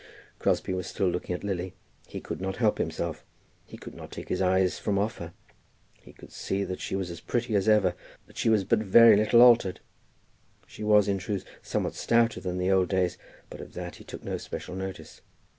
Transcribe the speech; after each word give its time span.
Crosbie 0.39 0.73
was 0.73 0.87
still 0.87 1.07
looking 1.07 1.35
at 1.35 1.43
Lily. 1.43 1.75
He 2.07 2.21
could 2.21 2.41
not 2.41 2.55
help 2.55 2.79
himself. 2.79 3.23
He 3.67 3.77
could 3.77 3.93
not 3.93 4.11
take 4.11 4.29
his 4.29 4.41
eyes 4.41 4.79
from 4.79 4.97
off 4.97 5.19
her. 5.19 5.31
He 6.01 6.11
could 6.11 6.31
see 6.31 6.63
that 6.63 6.81
she 6.81 6.95
was 6.95 7.11
as 7.11 7.21
pretty 7.21 7.53
as 7.53 7.69
ever, 7.69 7.93
that 8.25 8.35
she 8.35 8.49
was 8.49 8.63
but 8.63 8.79
very 8.79 9.15
little 9.15 9.43
altered. 9.43 9.79
She 10.65 10.83
was, 10.83 11.07
in 11.07 11.19
truth, 11.19 11.45
somewhat 11.61 11.93
stouter 11.93 12.41
than 12.41 12.53
in 12.53 12.57
the 12.57 12.71
old 12.71 12.89
days, 12.89 13.19
but 13.47 13.61
of 13.61 13.73
that 13.73 13.97
he 13.97 14.03
took 14.03 14.23
no 14.23 14.37
special 14.39 14.73
notice. 14.73 15.21